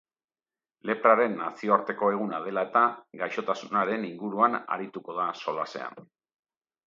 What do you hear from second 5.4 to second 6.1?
solasean.